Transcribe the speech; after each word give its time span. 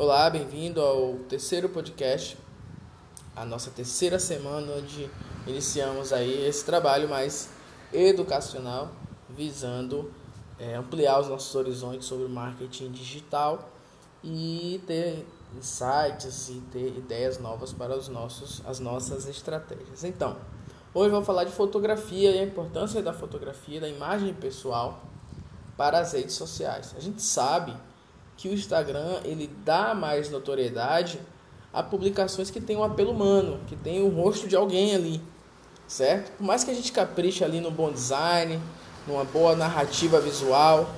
Olá, 0.00 0.30
bem-vindo 0.30 0.80
ao 0.80 1.14
terceiro 1.28 1.68
podcast, 1.68 2.38
a 3.34 3.44
nossa 3.44 3.68
terceira 3.68 4.16
semana 4.20 4.74
onde 4.74 5.10
iniciamos 5.44 6.12
aí 6.12 6.46
esse 6.46 6.64
trabalho 6.64 7.08
mais 7.08 7.50
educacional, 7.92 8.92
visando 9.28 10.12
é, 10.56 10.76
ampliar 10.76 11.18
os 11.18 11.26
nossos 11.26 11.52
horizontes 11.52 12.06
sobre 12.06 12.28
marketing 12.28 12.92
digital 12.92 13.72
e 14.22 14.80
ter 14.86 15.26
insights 15.56 16.48
e 16.48 16.60
ter 16.70 16.96
ideias 16.96 17.40
novas 17.40 17.72
para 17.72 17.98
os 17.98 18.06
nossos, 18.06 18.62
as 18.66 18.78
nossas 18.78 19.26
estratégias. 19.26 20.04
Então, 20.04 20.36
hoje 20.94 21.10
vamos 21.10 21.26
falar 21.26 21.42
de 21.42 21.50
fotografia 21.50 22.30
e 22.30 22.38
a 22.38 22.44
importância 22.44 23.02
da 23.02 23.12
fotografia, 23.12 23.80
da 23.80 23.88
imagem 23.88 24.32
pessoal 24.32 25.02
para 25.76 25.98
as 25.98 26.12
redes 26.12 26.36
sociais. 26.36 26.94
A 26.96 27.00
gente 27.00 27.20
sabe 27.20 27.74
que 28.38 28.48
o 28.48 28.54
Instagram 28.54 29.20
ele 29.24 29.50
dá 29.64 29.94
mais 29.94 30.30
notoriedade 30.30 31.20
a 31.72 31.82
publicações 31.82 32.50
que 32.50 32.60
têm 32.60 32.76
um 32.76 32.84
apelo 32.84 33.10
humano, 33.10 33.60
que 33.66 33.74
tem 33.74 34.00
o 34.00 34.08
rosto 34.08 34.46
de 34.46 34.54
alguém 34.54 34.94
ali, 34.94 35.20
certo? 35.88 36.30
Por 36.36 36.44
mais 36.44 36.62
que 36.62 36.70
a 36.70 36.74
gente 36.74 36.92
capriche 36.92 37.44
ali 37.44 37.60
no 37.60 37.70
bom 37.70 37.90
design, 37.90 38.60
numa 39.08 39.24
boa 39.24 39.56
narrativa 39.56 40.20
visual, 40.20 40.88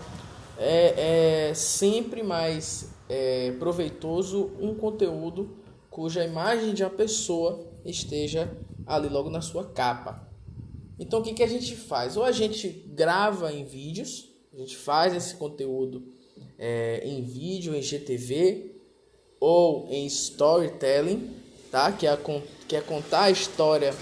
é, 0.59 1.49
é 1.49 1.55
sempre 1.55 2.23
mais 2.23 2.91
é, 3.09 3.53
proveitoso 3.59 4.53
um 4.61 4.75
conteúdo 4.75 5.57
cuja 5.89 6.23
imagem 6.23 6.75
de 6.75 6.85
uma 6.85 6.91
pessoa 6.91 7.67
esteja 7.87 8.55
ali 8.87 9.09
logo 9.09 9.31
na 9.31 9.41
sua 9.41 9.65
capa. 9.65 10.29
Então 10.99 11.21
o 11.21 11.23
que, 11.23 11.33
que 11.33 11.43
a 11.43 11.49
gente 11.49 11.75
faz? 11.75 12.19
Ou 12.19 12.23
a 12.23 12.33
gente 12.33 12.69
grava 12.69 13.51
em 13.51 13.65
vídeos, 13.65 14.29
a 14.53 14.59
gente 14.59 14.77
faz 14.77 15.15
esse 15.15 15.35
conteúdo 15.37 16.20
é, 16.59 17.03
em 17.05 17.23
vídeo, 17.23 17.75
em 17.75 17.83
GTV 17.83 18.77
ou 19.39 19.89
em 19.91 20.07
storytelling, 20.07 21.35
tá? 21.71 21.91
Que 21.93 22.07
é, 22.07 22.19
que 22.69 22.77
é 22.77 22.81
contar 22.81 23.25
a 23.25 23.31
história 23.31 23.95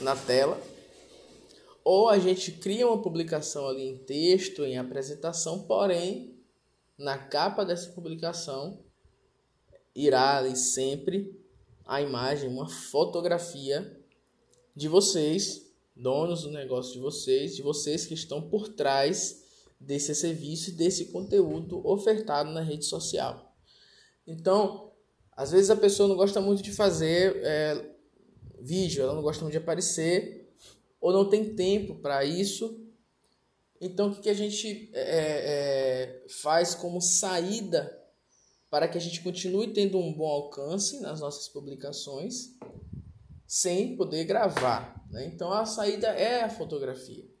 na 0.00 0.16
tela. 0.16 0.60
Ou 1.84 2.08
a 2.08 2.18
gente 2.18 2.52
cria 2.52 2.86
uma 2.86 3.00
publicação 3.00 3.68
ali 3.68 3.86
em 3.86 3.98
texto, 3.98 4.64
em 4.64 4.76
apresentação, 4.76 5.60
porém, 5.60 6.34
na 6.98 7.18
capa 7.18 7.64
dessa 7.64 7.90
publicação 7.90 8.78
irá 9.94 10.38
ali 10.38 10.56
sempre 10.56 11.38
a 11.86 12.02
imagem, 12.02 12.50
uma 12.50 12.68
fotografia 12.68 13.98
de 14.74 14.88
vocês, 14.88 15.70
donos 15.94 16.42
do 16.42 16.50
negócio 16.50 16.92
de 16.92 16.98
vocês, 16.98 17.54
de 17.54 17.62
vocês 17.62 18.04
que 18.04 18.14
estão 18.14 18.42
por 18.42 18.68
trás 18.68 19.45
desse 19.80 20.14
serviço 20.14 20.70
e 20.70 20.74
desse 20.74 21.06
conteúdo 21.06 21.86
ofertado 21.86 22.50
na 22.50 22.60
rede 22.60 22.84
social. 22.84 23.54
Então, 24.26 24.92
às 25.32 25.52
vezes 25.52 25.70
a 25.70 25.76
pessoa 25.76 26.08
não 26.08 26.16
gosta 26.16 26.40
muito 26.40 26.62
de 26.62 26.72
fazer 26.72 27.36
é, 27.44 27.94
vídeo, 28.60 29.02
ela 29.02 29.14
não 29.14 29.22
gosta 29.22 29.42
muito 29.42 29.52
de 29.52 29.58
aparecer, 29.58 30.50
ou 31.00 31.12
não 31.12 31.28
tem 31.28 31.54
tempo 31.54 31.96
para 31.96 32.24
isso. 32.24 32.82
Então, 33.80 34.08
o 34.08 34.14
que, 34.14 34.22
que 34.22 34.28
a 34.30 34.34
gente 34.34 34.90
é, 34.94 36.24
é, 36.24 36.28
faz 36.28 36.74
como 36.74 37.00
saída 37.00 38.02
para 38.70 38.88
que 38.88 38.96
a 38.96 39.00
gente 39.00 39.22
continue 39.22 39.72
tendo 39.72 39.98
um 39.98 40.12
bom 40.12 40.26
alcance 40.26 41.00
nas 41.00 41.20
nossas 41.20 41.48
publicações 41.48 42.56
sem 43.46 43.96
poder 43.96 44.24
gravar? 44.24 45.06
Né? 45.10 45.26
Então, 45.26 45.52
a 45.52 45.66
saída 45.66 46.08
é 46.08 46.42
a 46.42 46.48
fotografia. 46.48 47.35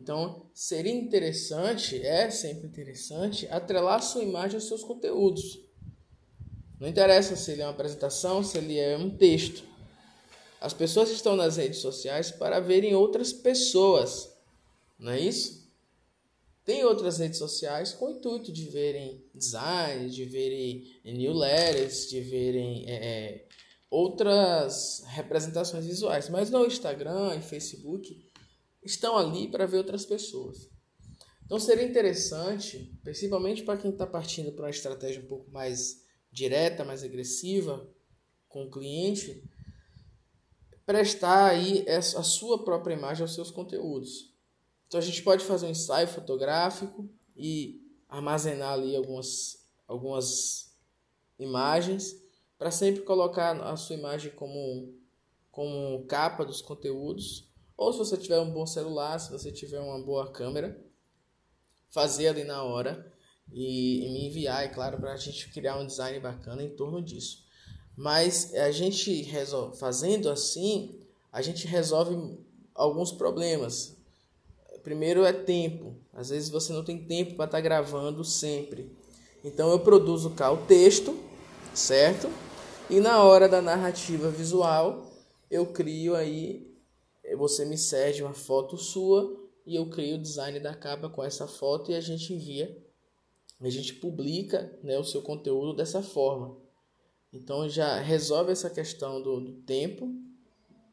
Então, 0.00 0.46
seria 0.54 0.92
interessante, 0.92 2.00
é 2.00 2.30
sempre 2.30 2.68
interessante, 2.68 3.48
atrelar 3.50 4.00
sua 4.00 4.22
imagem 4.22 4.54
aos 4.54 4.68
seus 4.68 4.84
conteúdos. 4.84 5.60
Não 6.78 6.88
interessa 6.88 7.34
se 7.34 7.50
ele 7.50 7.62
é 7.62 7.64
uma 7.64 7.72
apresentação, 7.72 8.42
se 8.42 8.56
ele 8.58 8.78
é 8.78 8.96
um 8.96 9.10
texto. 9.10 9.64
As 10.60 10.72
pessoas 10.72 11.10
estão 11.10 11.34
nas 11.34 11.56
redes 11.56 11.80
sociais 11.80 12.30
para 12.30 12.60
verem 12.60 12.94
outras 12.94 13.32
pessoas, 13.32 14.32
não 14.98 15.12
é 15.12 15.20
isso? 15.20 15.68
Tem 16.64 16.84
outras 16.84 17.18
redes 17.18 17.38
sociais 17.38 17.92
com 17.92 18.06
o 18.06 18.10
intuito 18.10 18.52
de 18.52 18.64
verem 18.66 19.24
design, 19.34 20.10
de 20.10 20.24
verem 20.24 20.84
newsletters, 21.04 22.08
de 22.08 22.20
verem 22.20 22.84
é, 22.86 22.94
é, 22.94 23.44
outras 23.90 25.02
representações 25.06 25.86
visuais. 25.86 26.28
Mas 26.28 26.50
no 26.50 26.66
Instagram 26.66 27.36
e 27.36 27.40
Facebook 27.40 28.28
estão 28.88 29.16
ali 29.16 29.48
para 29.48 29.66
ver 29.66 29.78
outras 29.78 30.04
pessoas. 30.04 30.70
Então 31.44 31.58
seria 31.58 31.84
interessante, 31.84 32.94
principalmente 33.02 33.62
para 33.62 33.78
quem 33.78 33.90
está 33.90 34.06
partindo 34.06 34.52
para 34.52 34.64
uma 34.64 34.70
estratégia 34.70 35.22
um 35.22 35.26
pouco 35.26 35.50
mais 35.50 36.04
direta, 36.30 36.84
mais 36.84 37.02
agressiva 37.02 37.88
com 38.48 38.64
o 38.64 38.70
cliente, 38.70 39.42
prestar 40.84 41.50
aí 41.50 41.86
a 41.88 42.22
sua 42.22 42.64
própria 42.64 42.94
imagem 42.94 43.22
aos 43.22 43.34
seus 43.34 43.50
conteúdos. 43.50 44.34
Então 44.86 44.98
a 44.98 45.02
gente 45.02 45.22
pode 45.22 45.44
fazer 45.44 45.66
um 45.66 45.70
ensaio 45.70 46.08
fotográfico 46.08 47.08
e 47.36 47.82
armazenar 48.08 48.72
ali 48.72 48.94
algumas, 48.94 49.66
algumas 49.86 50.74
imagens 51.38 52.14
para 52.58 52.70
sempre 52.70 53.02
colocar 53.02 53.58
a 53.62 53.76
sua 53.76 53.96
imagem 53.96 54.32
como, 54.32 54.94
como 55.50 56.04
capa 56.06 56.44
dos 56.44 56.60
conteúdos 56.60 57.47
ou 57.78 57.92
se 57.92 58.00
você 58.00 58.16
tiver 58.16 58.40
um 58.40 58.50
bom 58.50 58.66
celular, 58.66 59.20
se 59.20 59.30
você 59.30 59.52
tiver 59.52 59.78
uma 59.78 60.00
boa 60.00 60.28
câmera, 60.32 60.76
fazer 61.90 62.26
ali 62.26 62.42
na 62.42 62.64
hora 62.64 63.10
e, 63.52 64.04
e 64.04 64.12
me 64.12 64.26
enviar, 64.26 64.64
é 64.64 64.68
claro, 64.68 64.98
para 64.98 65.12
a 65.12 65.16
gente 65.16 65.48
criar 65.50 65.78
um 65.78 65.86
design 65.86 66.18
bacana 66.18 66.60
em 66.60 66.74
torno 66.74 67.00
disso. 67.00 67.46
Mas 67.96 68.52
a 68.52 68.72
gente 68.72 69.22
resolve, 69.22 69.78
fazendo 69.78 70.28
assim, 70.28 70.98
a 71.32 71.40
gente 71.40 71.68
resolve 71.68 72.36
alguns 72.74 73.12
problemas. 73.12 73.96
Primeiro 74.82 75.24
é 75.24 75.32
tempo. 75.32 75.94
Às 76.12 76.30
vezes 76.30 76.48
você 76.48 76.72
não 76.72 76.84
tem 76.84 77.04
tempo 77.04 77.36
para 77.36 77.44
estar 77.44 77.58
tá 77.58 77.62
gravando 77.62 78.24
sempre. 78.24 78.90
Então 79.44 79.70
eu 79.70 79.78
produzo 79.78 80.30
cá 80.30 80.50
o 80.50 80.66
texto, 80.66 81.16
certo? 81.72 82.28
E 82.90 82.98
na 82.98 83.22
hora 83.22 83.48
da 83.48 83.62
narrativa 83.62 84.30
visual, 84.30 85.12
eu 85.48 85.66
crio 85.66 86.16
aí 86.16 86.67
você 87.38 87.64
me 87.64 87.78
cede 87.78 88.22
uma 88.22 88.34
foto 88.34 88.76
sua 88.76 89.48
e 89.64 89.76
eu 89.76 89.88
crio 89.88 90.16
o 90.16 90.22
design 90.22 90.58
da 90.60 90.74
capa 90.74 91.08
com 91.08 91.22
essa 91.22 91.46
foto 91.46 91.90
e 91.90 91.94
a 91.94 92.00
gente 92.00 92.32
envia, 92.32 92.76
a 93.60 93.70
gente 93.70 93.94
publica 93.94 94.76
né, 94.82 94.98
o 94.98 95.04
seu 95.04 95.22
conteúdo 95.22 95.74
dessa 95.74 96.02
forma. 96.02 96.56
Então 97.32 97.68
já 97.68 98.00
resolve 98.00 98.52
essa 98.52 98.70
questão 98.70 99.22
do, 99.22 99.40
do 99.40 99.52
tempo, 99.62 100.10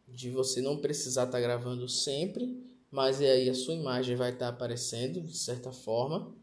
de 0.07 0.29
você 0.29 0.61
não 0.61 0.77
precisar 0.77 1.23
estar 1.23 1.37
tá 1.37 1.41
gravando 1.41 1.87
sempre, 1.87 2.63
mas 2.91 3.19
aí 3.21 3.49
a 3.49 3.53
sua 3.53 3.73
imagem 3.73 4.15
vai 4.15 4.31
estar 4.31 4.47
tá 4.47 4.51
aparecendo 4.51 5.21
de 5.21 5.37
certa 5.37 5.71
forma. 5.71 6.33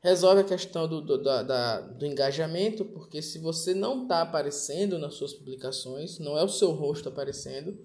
Resolve 0.00 0.42
a 0.42 0.44
questão 0.44 0.86
do, 0.86 1.00
do, 1.00 1.22
da, 1.22 1.42
da, 1.42 1.80
do 1.80 2.06
engajamento, 2.06 2.84
porque 2.84 3.20
se 3.20 3.38
você 3.38 3.74
não 3.74 4.02
está 4.02 4.22
aparecendo 4.22 4.98
nas 4.98 5.14
suas 5.14 5.32
publicações, 5.32 6.18
não 6.18 6.38
é 6.38 6.44
o 6.44 6.48
seu 6.48 6.70
rosto 6.72 7.08
aparecendo, 7.08 7.76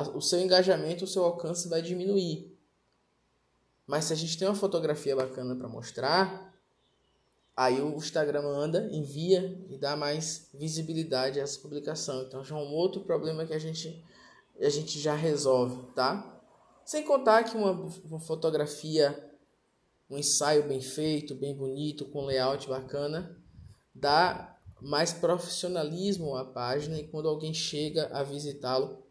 o 0.00 0.20
seu 0.20 0.40
engajamento, 0.40 1.04
o 1.04 1.08
seu 1.08 1.22
alcance 1.24 1.68
vai 1.68 1.82
diminuir. 1.82 2.56
Mas 3.86 4.06
se 4.06 4.12
a 4.12 4.16
gente 4.16 4.38
tem 4.38 4.48
uma 4.48 4.54
fotografia 4.54 5.14
bacana 5.14 5.54
para 5.54 5.68
mostrar, 5.68 6.54
aí 7.54 7.80
o 7.80 7.94
Instagram 7.96 8.46
anda, 8.46 8.88
envia 8.90 9.62
e 9.68 9.76
dá 9.76 9.94
mais 9.96 10.48
visibilidade 10.54 11.38
a 11.38 11.42
essa 11.42 11.60
publicação. 11.60 12.22
Então 12.22 12.42
já 12.42 12.56
é 12.56 12.58
um 12.58 12.72
outro 12.72 13.02
problema 13.02 13.44
que 13.44 13.52
a 13.52 13.58
gente, 13.58 14.02
a 14.58 14.68
gente 14.70 14.98
já 14.98 15.14
resolve, 15.14 15.82
tá? 15.94 16.40
Sem 16.84 17.04
contar 17.04 17.44
que 17.44 17.56
uma, 17.56 17.72
uma 18.04 18.20
fotografia, 18.20 19.30
um 20.08 20.16
ensaio 20.16 20.66
bem 20.66 20.80
feito, 20.80 21.34
bem 21.34 21.54
bonito, 21.54 22.06
com 22.06 22.24
layout 22.24 22.68
bacana, 22.68 23.36
dá 23.94 24.58
mais 24.80 25.12
profissionalismo 25.12 26.34
à 26.34 26.44
página 26.44 26.98
e 26.98 27.06
quando 27.06 27.28
alguém 27.28 27.54
chega 27.54 28.08
a 28.12 28.22
visitá-lo, 28.22 29.02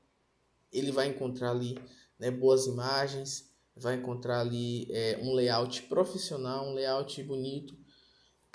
ele 0.72 0.92
vai 0.92 1.08
encontrar 1.08 1.52
ali 1.52 1.80
né, 2.18 2.30
boas 2.32 2.68
imagens, 2.68 3.52
vai 3.76 3.96
encontrar 3.96 4.42
ali 4.42 4.88
é, 4.92 5.20
um 5.22 5.34
layout 5.34 5.84
profissional, 5.84 6.68
um 6.68 6.74
layout 6.74 7.22
bonito 7.24 7.76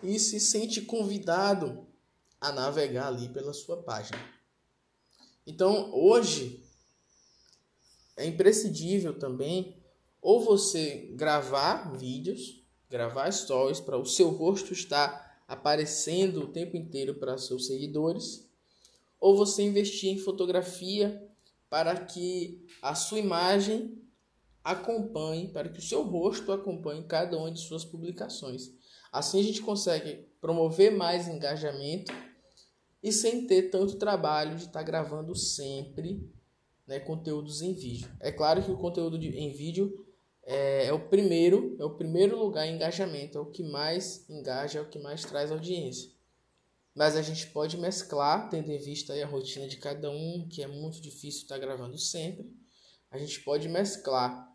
e 0.02 0.18
se 0.18 0.38
sente 0.38 0.82
convidado 0.82 1.86
a 2.40 2.52
navegar 2.52 3.08
ali 3.08 3.28
pela 3.28 3.52
sua 3.52 3.82
página. 3.82 4.18
Então, 5.46 5.90
hoje 5.94 6.62
é 8.16 8.26
imprescindível 8.26 9.18
também 9.18 9.76
ou 10.20 10.40
você 10.40 11.12
gravar 11.14 11.96
vídeos, 11.96 12.62
gravar 12.90 13.30
stories 13.30 13.80
para 13.80 13.96
o 13.96 14.04
seu 14.04 14.30
rosto 14.30 14.72
estar 14.72 15.40
aparecendo 15.46 16.42
o 16.42 16.48
tempo 16.48 16.76
inteiro 16.76 17.14
para 17.14 17.38
seus 17.38 17.66
seguidores, 17.66 18.48
ou 19.20 19.36
você 19.36 19.62
investir 19.62 20.10
em 20.10 20.18
fotografia 20.18 21.24
para 21.68 21.96
que 22.04 22.66
a 22.80 22.94
sua 22.94 23.18
imagem 23.18 24.00
acompanhe, 24.62 25.48
para 25.48 25.68
que 25.68 25.78
o 25.78 25.82
seu 25.82 26.02
rosto 26.02 26.50
acompanhe 26.50 27.04
cada 27.04 27.36
uma 27.38 27.50
de 27.50 27.60
suas 27.60 27.84
publicações. 27.84 28.72
Assim 29.12 29.40
a 29.40 29.42
gente 29.42 29.62
consegue 29.62 30.28
promover 30.40 30.90
mais 30.90 31.28
engajamento 31.28 32.12
e 33.02 33.12
sem 33.12 33.46
ter 33.46 33.70
tanto 33.70 33.96
trabalho 33.96 34.56
de 34.56 34.62
estar 34.62 34.80
tá 34.80 34.82
gravando 34.82 35.34
sempre 35.34 36.28
né, 36.86 37.00
conteúdos 37.00 37.62
em 37.62 37.72
vídeo. 37.74 38.10
É 38.20 38.32
claro 38.32 38.62
que 38.62 38.70
o 38.70 38.76
conteúdo 38.76 39.18
de, 39.18 39.28
em 39.28 39.52
vídeo 39.52 40.06
é, 40.42 40.86
é, 40.86 40.92
o 40.92 41.00
primeiro, 41.08 41.76
é 41.78 41.84
o 41.84 41.96
primeiro 41.96 42.38
lugar 42.38 42.66
em 42.66 42.76
engajamento, 42.76 43.36
é 43.36 43.40
o 43.40 43.46
que 43.46 43.64
mais 43.64 44.28
engaja, 44.30 44.78
é 44.78 44.82
o 44.82 44.88
que 44.88 44.98
mais 44.98 45.24
traz 45.24 45.50
audiência. 45.50 46.10
Mas 46.96 47.14
a 47.14 47.20
gente 47.20 47.48
pode 47.48 47.76
mesclar, 47.76 48.48
tendo 48.48 48.72
em 48.72 48.78
vista 48.78 49.12
a 49.12 49.26
rotina 49.26 49.68
de 49.68 49.76
cada 49.76 50.10
um, 50.10 50.48
que 50.48 50.62
é 50.62 50.66
muito 50.66 50.98
difícil 50.98 51.42
estar 51.42 51.56
tá 51.56 51.60
gravando 51.60 51.98
sempre. 51.98 52.50
A 53.10 53.18
gente 53.18 53.38
pode 53.42 53.68
mesclar 53.68 54.50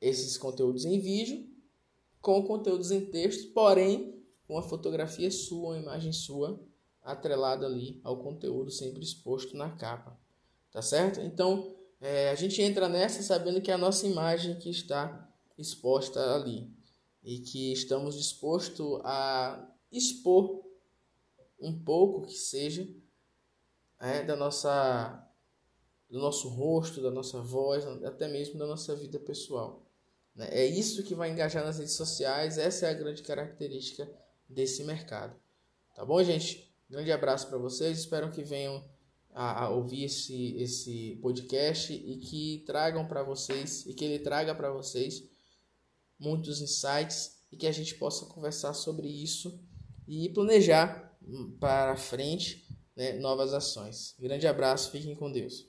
esses 0.00 0.36
conteúdos 0.36 0.84
em 0.84 0.98
vídeo 0.98 1.48
com 2.20 2.42
conteúdos 2.42 2.90
em 2.90 3.06
texto, 3.06 3.52
porém 3.52 4.20
uma 4.48 4.62
fotografia 4.62 5.30
sua, 5.30 5.74
uma 5.74 5.78
imagem 5.78 6.12
sua 6.12 6.60
atrelada 7.00 7.66
ali 7.66 8.00
ao 8.02 8.20
conteúdo 8.20 8.68
sempre 8.68 9.04
exposto 9.04 9.56
na 9.56 9.70
capa. 9.70 10.18
Tá 10.72 10.82
certo? 10.82 11.20
Então, 11.20 11.72
é, 12.00 12.30
a 12.30 12.34
gente 12.34 12.60
entra 12.60 12.88
nessa 12.88 13.22
sabendo 13.22 13.62
que 13.62 13.70
é 13.70 13.74
a 13.74 13.78
nossa 13.78 14.08
imagem 14.08 14.58
que 14.58 14.68
está 14.68 15.32
exposta 15.56 16.34
ali 16.34 16.68
e 17.22 17.38
que 17.38 17.72
estamos 17.72 18.16
dispostos 18.16 19.00
a 19.04 19.72
expor 19.92 20.65
um 21.66 21.78
pouco 21.78 22.22
que 22.26 22.34
seja 22.34 22.88
é, 23.98 24.22
da 24.22 24.36
nossa 24.36 25.22
do 26.08 26.20
nosso 26.20 26.48
rosto, 26.48 27.02
da 27.02 27.10
nossa 27.10 27.40
voz, 27.40 27.84
até 28.04 28.28
mesmo 28.28 28.56
da 28.56 28.66
nossa 28.66 28.94
vida 28.94 29.18
pessoal. 29.18 29.84
Né? 30.36 30.48
É 30.52 30.64
isso 30.64 31.02
que 31.02 31.16
vai 31.16 31.30
engajar 31.30 31.64
nas 31.64 31.78
redes 31.78 31.94
sociais, 31.94 32.58
essa 32.58 32.86
é 32.86 32.90
a 32.90 32.94
grande 32.94 33.22
característica 33.22 34.08
desse 34.48 34.84
mercado. 34.84 35.34
Tá 35.96 36.04
bom, 36.04 36.22
gente? 36.22 36.72
Grande 36.88 37.10
abraço 37.10 37.48
para 37.48 37.58
vocês, 37.58 37.98
espero 37.98 38.30
que 38.30 38.44
venham 38.44 38.84
a, 39.34 39.64
a, 39.64 39.70
ouvir 39.70 40.04
esse, 40.04 40.56
esse 40.56 41.18
podcast 41.20 41.92
e 41.92 42.18
que 42.18 42.62
tragam 42.64 43.04
para 43.08 43.24
vocês, 43.24 43.84
e 43.84 43.92
que 43.92 44.04
ele 44.04 44.20
traga 44.20 44.54
para 44.54 44.70
vocês 44.70 45.24
muitos 46.18 46.60
insights 46.60 47.36
e 47.50 47.56
que 47.56 47.66
a 47.66 47.72
gente 47.72 47.96
possa 47.96 48.26
conversar 48.26 48.72
sobre 48.74 49.08
isso 49.08 49.60
e 50.06 50.28
planejar 50.28 51.05
para 51.58 51.96
frente 51.96 52.66
né, 52.96 53.12
novas 53.14 53.52
ações. 53.52 54.14
Grande 54.18 54.46
abraço, 54.46 54.90
fiquem 54.90 55.14
com 55.14 55.30
Deus. 55.30 55.68